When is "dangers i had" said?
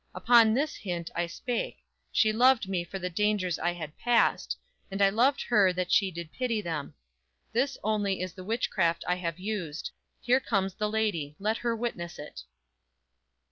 3.11-3.95